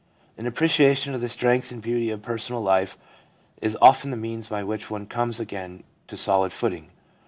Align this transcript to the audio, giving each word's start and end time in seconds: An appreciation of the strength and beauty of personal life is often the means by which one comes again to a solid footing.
An 0.35 0.47
appreciation 0.47 1.13
of 1.13 1.21
the 1.21 1.29
strength 1.29 1.71
and 1.71 1.79
beauty 1.79 2.09
of 2.09 2.23
personal 2.23 2.63
life 2.63 2.97
is 3.61 3.77
often 3.79 4.09
the 4.09 4.17
means 4.17 4.47
by 4.47 4.63
which 4.63 4.89
one 4.89 5.05
comes 5.05 5.39
again 5.39 5.83
to 6.07 6.15
a 6.15 6.17
solid 6.17 6.51
footing. 6.51 6.89